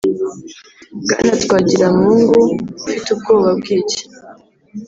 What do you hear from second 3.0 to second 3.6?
ubwoba